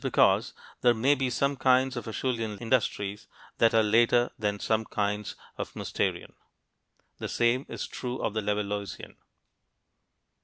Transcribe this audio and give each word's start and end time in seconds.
This 0.03 0.11
means 0.17 0.53
that 0.53 0.81
there 0.81 0.93
may 0.95 1.13
be 1.13 1.29
some 1.29 1.55
kinds 1.55 1.95
of 1.95 2.07
Acheulean 2.07 2.57
industries 2.57 3.27
that 3.59 3.75
are 3.75 3.83
later 3.83 4.31
than 4.39 4.59
some 4.59 4.83
kinds 4.83 5.35
of 5.59 5.71
"Mousterian." 5.75 6.33
The 7.19 7.29
same 7.29 7.67
is 7.69 7.85
true 7.85 8.17
of 8.17 8.33
the 8.33 8.41
Levalloisian. 8.41 9.17